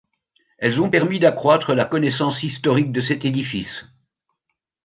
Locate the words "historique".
2.41-2.91